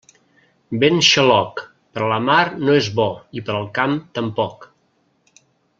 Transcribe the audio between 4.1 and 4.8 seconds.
tampoc.